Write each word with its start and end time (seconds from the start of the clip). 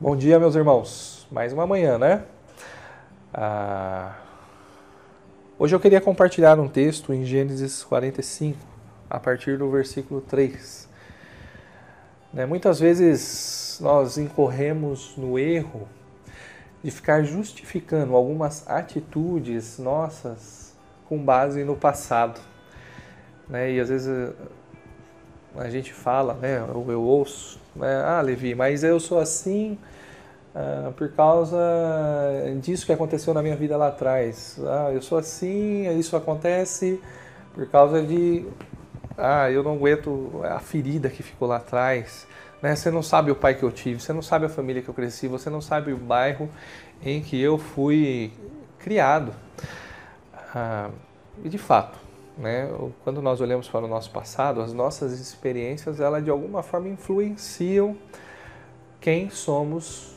Bom 0.00 0.14
dia, 0.14 0.38
meus 0.38 0.54
irmãos. 0.54 1.26
Mais 1.28 1.52
uma 1.52 1.66
manhã, 1.66 1.98
né? 1.98 2.22
Ah, 3.34 4.14
hoje 5.58 5.74
eu 5.74 5.80
queria 5.80 6.00
compartilhar 6.00 6.56
um 6.60 6.68
texto 6.68 7.12
em 7.12 7.24
Gênesis 7.24 7.82
45, 7.82 8.56
a 9.10 9.18
partir 9.18 9.58
do 9.58 9.68
versículo 9.68 10.20
3. 10.20 10.88
Né, 12.32 12.46
muitas 12.46 12.78
vezes 12.78 13.80
nós 13.82 14.16
incorremos 14.18 15.16
no 15.16 15.36
erro 15.36 15.88
de 16.80 16.92
ficar 16.92 17.24
justificando 17.24 18.14
algumas 18.14 18.70
atitudes 18.70 19.80
nossas 19.80 20.76
com 21.08 21.18
base 21.18 21.64
no 21.64 21.74
passado. 21.74 22.40
Né? 23.48 23.72
E 23.72 23.80
às 23.80 23.88
vezes 23.88 24.32
a 25.58 25.68
gente 25.68 25.92
fala, 25.92 26.34
né, 26.34 26.64
ou 26.74 26.90
eu 26.90 27.02
ouço, 27.02 27.60
né, 27.74 28.02
ah, 28.04 28.20
Levi, 28.20 28.54
mas 28.54 28.84
eu 28.84 28.98
sou 29.00 29.18
assim 29.18 29.78
ah, 30.54 30.92
por 30.96 31.10
causa 31.12 31.56
disso 32.60 32.86
que 32.86 32.92
aconteceu 32.92 33.32
na 33.34 33.42
minha 33.42 33.56
vida 33.56 33.76
lá 33.76 33.88
atrás. 33.88 34.58
Ah, 34.66 34.90
eu 34.92 35.00
sou 35.02 35.18
assim, 35.18 35.88
isso 35.98 36.16
acontece 36.16 37.00
por 37.54 37.66
causa 37.68 38.02
de, 38.02 38.46
ah, 39.16 39.50
eu 39.50 39.62
não 39.62 39.74
aguento 39.74 40.40
a 40.44 40.58
ferida 40.58 41.08
que 41.08 41.22
ficou 41.22 41.48
lá 41.48 41.56
atrás. 41.56 42.26
Né? 42.62 42.74
Você 42.74 42.90
não 42.90 43.02
sabe 43.02 43.30
o 43.30 43.36
pai 43.36 43.54
que 43.54 43.62
eu 43.62 43.70
tive, 43.70 44.00
você 44.00 44.12
não 44.12 44.22
sabe 44.22 44.46
a 44.46 44.48
família 44.48 44.82
que 44.82 44.88
eu 44.88 44.94
cresci, 44.94 45.28
você 45.28 45.48
não 45.48 45.60
sabe 45.60 45.92
o 45.92 45.96
bairro 45.96 46.48
em 47.04 47.20
que 47.20 47.40
eu 47.40 47.58
fui 47.58 48.32
criado. 48.78 49.32
Ah, 50.54 50.90
e 51.44 51.48
de 51.48 51.58
fato, 51.58 51.98
né? 52.38 52.70
Quando 53.02 53.20
nós 53.20 53.40
olhamos 53.40 53.68
para 53.68 53.84
o 53.84 53.88
nosso 53.88 54.10
passado, 54.10 54.60
as 54.60 54.72
nossas 54.72 55.18
experiências, 55.18 56.00
elas 56.00 56.24
de 56.24 56.30
alguma 56.30 56.62
forma 56.62 56.88
influenciam 56.88 57.96
quem 59.00 59.28
somos, 59.28 60.16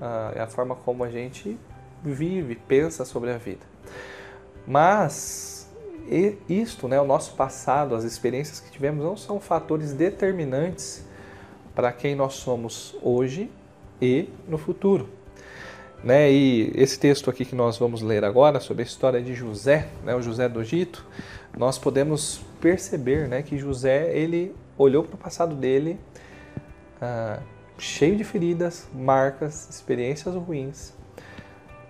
a, 0.00 0.44
a 0.44 0.46
forma 0.46 0.74
como 0.74 1.02
a 1.02 1.10
gente 1.10 1.58
vive, 2.04 2.56
pensa 2.56 3.04
sobre 3.04 3.30
a 3.30 3.38
vida. 3.38 3.64
Mas 4.66 5.70
isto, 6.48 6.88
né, 6.88 7.00
o 7.00 7.06
nosso 7.06 7.34
passado, 7.34 7.94
as 7.94 8.04
experiências 8.04 8.60
que 8.60 8.70
tivemos, 8.70 9.04
não 9.04 9.16
são 9.16 9.40
fatores 9.40 9.92
determinantes 9.92 11.04
para 11.74 11.92
quem 11.92 12.14
nós 12.14 12.34
somos 12.34 12.94
hoje 13.02 13.50
e 14.00 14.28
no 14.46 14.58
futuro. 14.58 15.08
Né? 16.02 16.32
E 16.32 16.72
esse 16.74 16.98
texto 16.98 17.30
aqui 17.30 17.44
que 17.44 17.54
nós 17.54 17.78
vamos 17.78 18.02
ler 18.02 18.24
agora 18.24 18.58
sobre 18.58 18.82
a 18.82 18.86
história 18.86 19.22
de 19.22 19.34
José, 19.34 19.88
né, 20.04 20.14
o 20.14 20.22
José 20.22 20.48
do 20.48 20.60
Egito, 20.60 21.06
nós 21.56 21.78
podemos 21.78 22.40
perceber 22.60 23.28
né, 23.28 23.42
que 23.42 23.56
José 23.56 24.10
ele 24.16 24.54
olhou 24.76 25.04
para 25.04 25.14
o 25.14 25.18
passado 25.18 25.54
dele 25.54 25.98
ah, 27.00 27.38
cheio 27.78 28.16
de 28.16 28.24
feridas, 28.24 28.88
marcas, 28.92 29.68
experiências 29.68 30.34
ruins, 30.34 30.92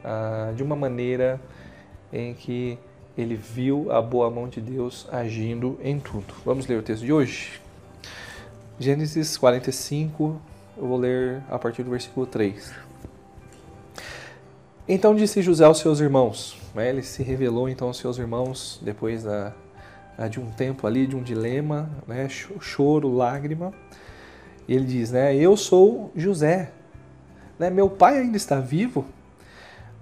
ah, 0.05 0.53
de 0.55 0.63
uma 0.63 0.77
maneira 0.77 1.41
em 2.13 2.35
que 2.35 2.79
ele 3.17 3.35
viu 3.35 3.91
a 3.93 4.01
boa 4.01 4.31
mão 4.31 4.49
de 4.49 4.61
Deus 4.61 5.07
agindo 5.11 5.79
em 5.83 5.99
tudo. 5.99 6.35
Vamos 6.45 6.67
ler 6.67 6.79
o 6.79 6.83
texto 6.83 7.05
de 7.05 7.13
hoje? 7.13 7.61
Gênesis 8.79 9.37
45, 9.37 10.41
eu 10.77 10.87
vou 10.87 10.99
ler 10.99 11.43
a 11.51 11.59
partir 11.59 11.83
do 11.83 11.91
versículo 11.91 12.27
3. 12.27 12.92
Então 14.89 15.15
disse 15.15 15.41
José 15.41 15.65
aos 15.65 15.79
seus 15.79 16.01
irmãos, 16.01 16.59
né, 16.75 16.89
ele 16.89 17.03
se 17.05 17.23
revelou 17.23 17.69
então 17.69 17.87
aos 17.87 17.99
seus 17.99 18.19
irmãos 18.19 18.81
depois 18.83 19.23
da, 19.23 19.53
de 20.29 20.41
um 20.41 20.51
tempo 20.51 20.89
ali, 20.89 21.07
de 21.07 21.15
um 21.15 21.23
dilema, 21.23 21.89
né, 22.07 22.29
choro, 22.29 23.15
lágrima. 23.15 23.73
Ele 24.69 24.85
diz, 24.85 25.13
né, 25.13 25.37
eu 25.37 25.57
sou 25.57 26.11
José, 26.17 26.73
né, 27.61 27.71
meu 27.71 27.89
pai 27.89 28.19
ainda 28.19 28.37
está 28.37 28.59
vivo, 28.59 29.05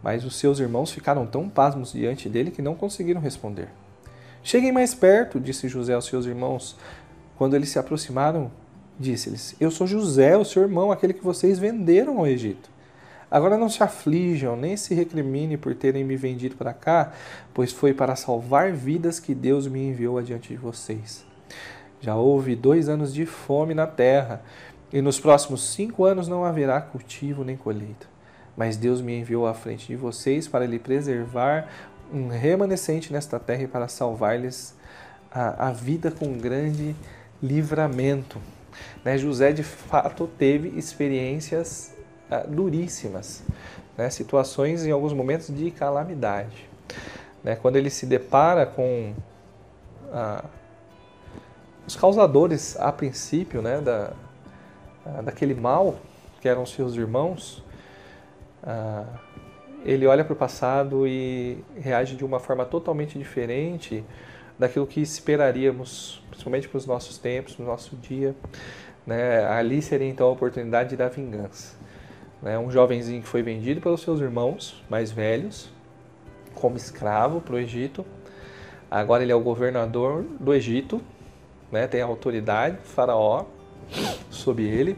mas 0.03 0.25
os 0.25 0.37
seus 0.37 0.59
irmãos 0.59 0.91
ficaram 0.91 1.27
tão 1.27 1.47
pasmos 1.47 1.93
diante 1.93 2.27
dele 2.27 2.51
que 2.51 2.63
não 2.63 2.75
conseguiram 2.75 3.21
responder. 3.21 3.69
Cheguem 4.43 4.73
mais 4.73 4.95
perto, 4.95 5.39
disse 5.39 5.69
José 5.69 5.93
aos 5.93 6.07
seus 6.07 6.25
irmãos. 6.25 6.75
Quando 7.37 7.55
eles 7.55 7.69
se 7.69 7.79
aproximaram, 7.79 8.51
disse-lhes: 8.99 9.55
Eu 9.61 9.71
sou 9.71 9.87
José, 9.87 10.39
o 10.39 10.45
seu 10.45 10.63
irmão, 10.63 10.91
aquele 10.91 11.13
que 11.13 11.23
vocês 11.23 11.59
venderam 11.59 12.19
ao 12.19 12.27
Egito. 12.27 12.71
Agora 13.31 13.57
não 13.57 13.69
se 13.69 13.83
aflijam, 13.83 14.57
nem 14.57 14.77
se 14.77 14.95
recrimine 14.95 15.57
por 15.57 15.75
terem 15.75 16.03
me 16.03 16.17
vendido 16.17 16.57
para 16.57 16.73
cá, 16.73 17.13
pois 17.55 17.71
foi 17.71 17.95
para 17.95 18.17
salvar 18.17 18.73
vidas 18.73 19.21
que 19.21 19.35
Deus 19.35 19.69
me 19.69 19.89
enviou 19.89 20.19
adiante 20.19 20.49
de 20.49 20.57
vocês. 20.57 21.25
Já 22.01 22.17
houve 22.17 22.57
dois 22.57 22.89
anos 22.89 23.15
de 23.15 23.25
fome 23.27 23.73
na 23.73 23.87
terra, 23.87 24.43
e 24.93 25.01
nos 25.01 25.21
próximos 25.21 25.73
cinco 25.73 26.05
anos 26.05 26.27
não 26.27 26.45
haverá 26.45 26.81
cultivo 26.81 27.45
nem 27.45 27.57
colheita. 27.57 28.09
Mas 28.57 28.77
Deus 28.77 29.01
me 29.01 29.17
enviou 29.17 29.47
à 29.47 29.55
frente 29.55 29.87
de 29.87 29.95
vocês 29.95 30.49
para 30.49 30.67
lhe 30.67 30.81
preservar 30.81 31.69
um 32.13 32.27
remanescente 32.27 33.13
nesta 33.13 33.39
terra 33.39 33.63
e 33.63 33.69
para 33.69 33.87
salvar-lhes 33.87 34.75
a, 35.31 35.69
a 35.69 35.73
vida 35.73 36.11
com 36.11 36.37
grande 36.37 36.97
livramento. 37.41 38.41
Né? 39.05 39.17
José 39.17 39.53
de 39.53 39.63
fato 39.63 40.29
teve 40.37 40.77
experiências 40.77 41.95
ah, 42.31 42.45
duríssimas, 42.47 43.43
né? 43.97 44.09
situações 44.09 44.87
em 44.87 44.91
alguns 44.91 45.13
momentos 45.13 45.49
de 45.55 45.71
calamidade. 45.71 46.69
Né? 47.43 47.57
Quando 47.57 47.77
ele 47.77 47.91
se 47.91 48.07
depara 48.07 48.67
com 48.67 49.15
ah, 50.13 50.45
os 51.87 51.97
causadores, 51.97 52.79
a 52.79 52.93
princípio, 52.93 53.61
né, 53.61 53.81
da, 53.81 54.13
ah, 55.05 55.23
daquele 55.23 55.55
mal 55.55 55.97
que 56.41 56.49
eram 56.49 56.65
seus 56.65 56.95
irmãos, 56.95 57.65
ah, 58.63 59.05
ele 59.85 60.07
olha 60.07 60.25
para 60.25 60.35
o 60.35 60.37
passado 60.37 61.07
e 61.07 61.65
reage 61.77 62.15
de 62.15 62.25
uma 62.25 62.39
forma 62.39 62.65
totalmente 62.65 63.19
diferente 63.19 64.05
daquilo 64.59 64.87
que 64.87 65.01
esperaríamos, 65.01 66.23
principalmente 66.29 66.69
para 66.69 66.77
os 66.77 66.87
nossos 66.87 67.17
tempos, 67.17 67.57
no 67.59 67.65
nosso 67.65 67.97
dia. 67.97 68.37
Né? 69.07 69.45
Ali 69.47 69.81
seria 69.81 70.07
então 70.07 70.29
a 70.29 70.31
oportunidade 70.31 70.97
da 70.97 71.09
vingança 71.09 71.81
né, 72.43 72.59
um 72.59 72.71
jovenzinho 72.71 73.23
que 73.23 73.29
foi 73.29 73.43
vendido 73.43 73.81
pelos 73.81 74.01
seus 74.01 74.21
irmãos 74.21 74.83
mais 74.89 75.11
velhos 75.11 75.71
como 76.55 76.77
escravo 76.77 77.41
para 77.41 77.55
o 77.55 77.59
Egito. 77.59 78.05
Agora 78.91 79.23
ele 79.23 79.33
é 79.33 79.35
o 79.35 79.41
governador 79.41 80.25
do 80.39 80.53
Egito, 80.53 81.01
né, 81.71 81.87
tem 81.87 82.03
a 82.03 82.07
autoridade, 82.07 82.79
faraó, 82.83 83.45
sob 84.31 84.63
ele. 84.63 84.93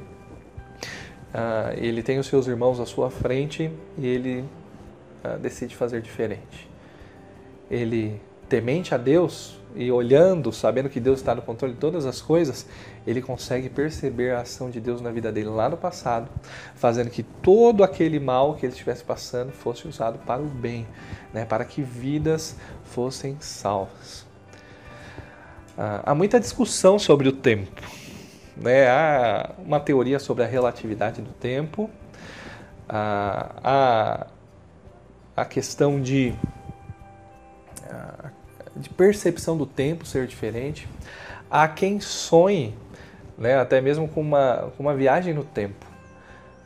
Uh, 1.34 1.72
ele 1.76 2.02
tem 2.02 2.18
os 2.18 2.26
seus 2.26 2.46
irmãos 2.46 2.78
à 2.78 2.84
sua 2.84 3.10
frente 3.10 3.70
e 3.96 4.06
ele 4.06 4.44
uh, 5.24 5.38
decide 5.38 5.74
fazer 5.74 6.02
diferente. 6.02 6.68
Ele, 7.70 8.20
temente 8.52 8.94
a 8.94 8.98
Deus, 8.98 9.58
e 9.74 9.90
olhando, 9.90 10.52
sabendo 10.52 10.90
que 10.90 11.00
Deus 11.00 11.20
está 11.20 11.34
no 11.34 11.40
controle 11.40 11.72
de 11.72 11.80
todas 11.80 12.04
as 12.04 12.20
coisas, 12.20 12.66
ele 13.06 13.22
consegue 13.22 13.70
perceber 13.70 14.32
a 14.32 14.42
ação 14.42 14.68
de 14.68 14.78
Deus 14.78 15.00
na 15.00 15.10
vida 15.10 15.32
dele 15.32 15.48
lá 15.48 15.70
no 15.70 15.78
passado, 15.78 16.28
fazendo 16.74 17.08
que 17.08 17.22
todo 17.22 17.82
aquele 17.82 18.20
mal 18.20 18.54
que 18.54 18.66
ele 18.66 18.74
estivesse 18.74 19.02
passando 19.02 19.52
fosse 19.52 19.88
usado 19.88 20.18
para 20.18 20.42
o 20.42 20.44
bem, 20.44 20.86
né, 21.32 21.46
para 21.46 21.64
que 21.64 21.80
vidas 21.80 22.54
fossem 22.84 23.38
salvas. 23.40 24.26
Ah, 25.78 26.02
há 26.04 26.14
muita 26.14 26.38
discussão 26.38 26.98
sobre 26.98 27.26
o 27.26 27.32
tempo. 27.32 27.80
Né? 28.54 28.86
Há 28.86 29.52
uma 29.64 29.80
teoria 29.80 30.18
sobre 30.18 30.44
a 30.44 30.46
relatividade 30.46 31.22
do 31.22 31.32
tempo, 31.32 31.88
ah, 32.86 33.54
há 33.64 34.26
a 35.34 35.46
questão 35.46 35.98
de 35.98 36.34
de 38.76 38.88
percepção 38.88 39.56
do 39.56 39.66
tempo 39.66 40.06
ser 40.06 40.26
diferente. 40.26 40.88
Há 41.50 41.68
quem 41.68 42.00
sonhe, 42.00 42.74
né, 43.36 43.58
até 43.58 43.80
mesmo 43.80 44.08
com 44.08 44.20
uma, 44.20 44.72
com 44.76 44.82
uma 44.82 44.94
viagem 44.94 45.34
no 45.34 45.44
tempo. 45.44 45.86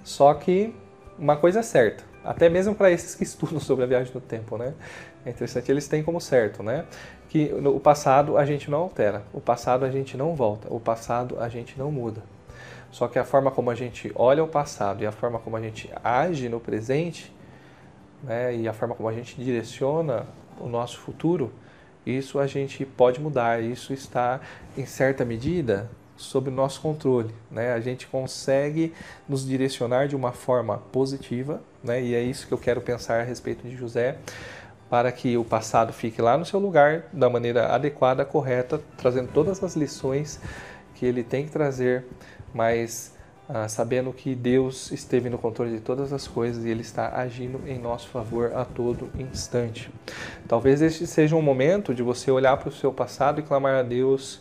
Só 0.05 0.33
que 0.35 0.75
uma 1.19 1.37
coisa 1.37 1.61
é 1.61 1.63
certa, 1.63 2.05
até 2.25 2.49
mesmo 2.49 2.75
para 2.75 2.91
esses 2.91 3.15
que 3.15 3.25
estudam 3.25 3.59
sobre 3.61 3.85
a 3.85 3.87
viagem 3.87 4.13
no 4.15 4.21
tempo, 4.21 4.57
né? 4.57 4.75
É 5.25 5.31
interessante, 5.31 5.71
eles 5.71 5.89
têm 5.89 6.05
como 6.05 6.21
certo, 6.21 6.63
né? 6.63 6.85
Que 7.29 7.53
o 7.53 7.81
passado 7.81 8.39
a 8.39 8.45
gente 8.45 8.71
não 8.71 8.79
altera, 8.79 9.25
o 9.33 9.41
passado 9.41 9.85
a 9.85 9.91
gente 9.91 10.17
não 10.17 10.35
volta, 10.35 10.73
o 10.73 10.79
passado 10.79 11.41
a 11.41 11.49
gente 11.49 11.77
não 11.77 11.91
muda. 11.91 12.23
Só 12.93 13.09
que 13.09 13.19
a 13.19 13.25
forma 13.25 13.51
como 13.51 13.71
a 13.71 13.75
gente 13.75 14.13
olha 14.15 14.43
o 14.45 14.49
passado 14.49 15.03
e 15.03 15.07
a 15.07 15.13
forma 15.13 15.39
como 15.41 15.57
a 15.57 15.61
gente 15.61 15.91
age 16.03 16.49
no 16.49 16.61
presente, 16.61 17.35
né, 18.23 18.55
e 18.55 18.69
a 18.69 18.73
forma 18.73 18.95
como 18.95 19.09
a 19.09 19.13
gente 19.13 19.35
direciona 19.43 20.27
o 20.61 20.69
nosso 20.69 20.99
futuro, 20.99 21.53
isso 22.07 22.39
a 22.39 22.47
gente 22.47 22.85
pode 22.87 23.21
mudar, 23.21 23.61
isso 23.63 23.93
está 23.93 24.41
em 24.79 24.87
certa 24.87 25.25
medida 25.25 25.91
sob 26.17 26.51
nosso 26.51 26.81
controle, 26.81 27.35
né? 27.51 27.73
A 27.73 27.81
gente 27.81 28.07
consegue 28.07 28.95
nos 29.29 29.47
direcionar 29.47 30.07
de 30.07 30.17
uma 30.17 30.33
forma 30.33 30.79
positiva, 30.79 31.61
né? 31.83 32.03
E 32.03 32.15
é 32.15 32.23
isso 32.23 32.47
que 32.47 32.55
eu 32.55 32.59
quero 32.59 32.81
pensar 32.81 33.21
a 33.21 33.25
respeito 33.25 33.69
de 33.69 33.77
José, 33.77 34.17
para 34.89 35.11
que 35.11 35.37
o 35.37 35.45
passado 35.45 35.93
fique 35.93 36.23
lá 36.23 36.39
no 36.39 36.47
seu 36.47 36.61
lugar 36.61 37.07
da 37.13 37.29
maneira 37.29 37.75
adequada, 37.75 38.25
correta, 38.25 38.81
trazendo 38.97 39.31
todas 39.33 39.63
as 39.63 39.75
lições 39.75 40.41
que 40.95 41.05
ele 41.05 41.23
tem 41.25 41.45
que 41.45 41.51
trazer, 41.51 42.07
mas 42.55 43.16
ah, 43.49 43.69
sabendo 43.69 44.13
que 44.13 44.35
Deus 44.35 44.91
esteve 44.91 45.31
no 45.31 45.39
controle 45.39 45.77
de 45.77 45.81
todas 45.81 46.13
as 46.13 46.27
coisas 46.27 46.65
e 46.65 46.69
Ele 46.69 46.81
está 46.81 47.17
agindo 47.17 47.61
em 47.67 47.79
nosso 47.79 48.09
favor 48.09 48.53
a 48.55 48.65
todo 48.65 49.09
instante. 49.19 49.89
Talvez 50.49 50.83
este 50.83 51.07
seja 51.07 51.37
um 51.37 51.43
momento 51.43 51.95
de 51.95 52.03
você 52.03 52.31
olhar 52.31 52.57
para 52.57 52.69
o 52.69 52.73
seu 52.73 52.93
passado 52.93 53.39
e 53.39 53.45
clamar 53.45 53.77
a 53.77 53.83
Deus 53.83 54.41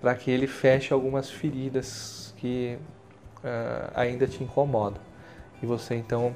para 0.00 0.14
que 0.14 0.30
Ele 0.30 0.46
feche 0.46 0.92
algumas 0.92 1.30
feridas 1.30 2.34
que 2.36 2.76
uh, 3.38 3.90
ainda 3.94 4.26
te 4.26 4.44
incomodam. 4.44 5.00
E 5.62 5.66
você 5.66 5.94
então 5.94 6.34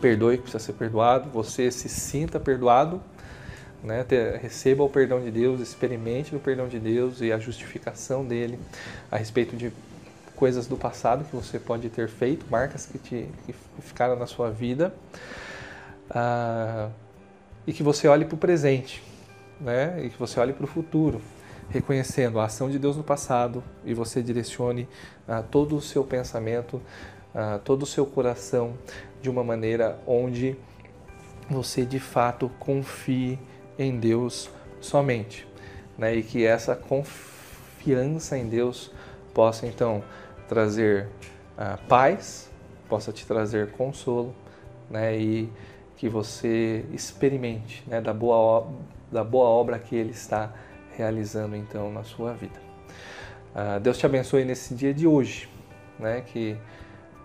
perdoe 0.00 0.36
que 0.36 0.42
precisa 0.44 0.62
ser 0.62 0.72
perdoado, 0.72 1.28
você 1.30 1.70
se 1.70 1.88
sinta 1.88 2.40
perdoado, 2.40 3.00
né? 3.82 4.04
receba 4.40 4.82
o 4.82 4.88
perdão 4.88 5.20
de 5.20 5.30
Deus, 5.30 5.60
experimente 5.60 6.34
o 6.34 6.38
perdão 6.38 6.68
de 6.68 6.78
Deus 6.78 7.20
e 7.20 7.32
a 7.32 7.38
justificação 7.38 8.24
dele 8.24 8.58
a 9.10 9.16
respeito 9.16 9.56
de 9.56 9.70
coisas 10.36 10.66
do 10.66 10.76
passado 10.76 11.24
que 11.24 11.34
você 11.34 11.58
pode 11.58 11.88
ter 11.88 12.08
feito, 12.08 12.46
marcas 12.50 12.86
que, 12.86 12.98
te, 12.98 13.28
que 13.46 13.54
ficaram 13.80 14.14
na 14.16 14.26
sua 14.26 14.50
vida, 14.50 14.94
uh, 16.10 16.90
e 17.66 17.72
que 17.72 17.82
você 17.82 18.06
olhe 18.06 18.24
para 18.24 18.34
o 18.34 18.38
presente, 18.38 19.02
né? 19.60 20.04
e 20.04 20.10
que 20.10 20.18
você 20.18 20.38
olhe 20.38 20.52
para 20.52 20.64
o 20.64 20.68
futuro, 20.68 21.20
reconhecendo 21.70 22.38
a 22.38 22.44
ação 22.44 22.70
de 22.70 22.78
Deus 22.78 22.96
no 22.96 23.02
passado 23.02 23.64
e 23.84 23.94
você 23.94 24.22
direcione 24.22 24.86
uh, 25.26 25.42
todo 25.50 25.74
o 25.74 25.80
seu 25.80 26.04
pensamento, 26.04 26.76
uh, 27.34 27.58
todo 27.64 27.82
o 27.82 27.86
seu 27.86 28.06
coração 28.06 28.74
de 29.20 29.30
uma 29.30 29.42
maneira 29.42 29.98
onde 30.06 30.56
você 31.48 31.84
de 31.84 31.98
fato 31.98 32.50
confie 32.58 33.38
em 33.78 33.98
Deus 33.98 34.50
somente, 34.80 35.48
né? 35.96 36.14
e 36.14 36.22
que 36.22 36.44
essa 36.44 36.76
confiança 36.76 38.36
em 38.36 38.46
Deus 38.46 38.92
possa 39.32 39.66
então 39.66 40.02
trazer 40.48 41.08
uh, 41.58 41.78
paz, 41.88 42.50
possa 42.88 43.12
te 43.12 43.26
trazer 43.26 43.72
consolo, 43.72 44.34
né? 44.90 45.16
E 45.16 45.52
que 45.96 46.08
você 46.08 46.84
experimente, 46.92 47.82
né? 47.86 48.00
Da 48.00 48.12
boa 48.12 48.66
da 49.10 49.22
boa 49.22 49.48
obra 49.48 49.78
que 49.78 49.94
Ele 49.94 50.10
está 50.10 50.52
realizando 50.96 51.54
então 51.54 51.92
na 51.92 52.02
sua 52.02 52.32
vida. 52.32 52.60
Uh, 53.54 53.80
Deus 53.80 53.96
te 53.96 54.04
abençoe 54.04 54.44
nesse 54.44 54.74
dia 54.74 54.92
de 54.92 55.06
hoje, 55.06 55.48
né? 55.98 56.22
Que 56.26 56.56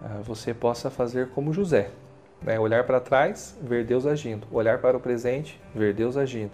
uh, 0.02 0.24
você 0.24 0.54
possa 0.54 0.90
fazer 0.90 1.30
como 1.30 1.52
José, 1.52 1.90
né? 2.42 2.60
Olhar 2.60 2.86
para 2.86 3.00
trás, 3.00 3.58
ver 3.62 3.86
Deus 3.86 4.06
agindo, 4.06 4.48
olhar 4.52 4.80
para 4.80 4.96
o 4.96 5.00
presente, 5.00 5.60
ver 5.76 5.94
Deus 5.94 6.18
agindo, 6.18 6.52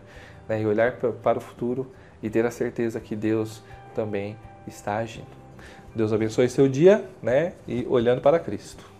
né? 0.47 0.61
E 0.61 0.65
olhar 0.65 0.93
para 0.93 1.37
o 1.37 1.41
futuro 1.41 1.91
e 2.21 2.29
ter 2.29 2.45
a 2.45 2.51
certeza 2.51 2.99
que 2.99 3.15
Deus 3.15 3.61
também 3.93 4.37
está 4.65 4.97
agindo. 4.97 5.46
Deus 5.95 6.13
abençoe 6.13 6.49
seu 6.49 6.67
dia, 6.67 7.03
né? 7.21 7.53
E 7.67 7.85
olhando 7.89 8.21
para 8.21 8.39
Cristo. 8.39 8.96